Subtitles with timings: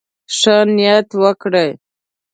[0.37, 1.69] ښه نيت وکړئ.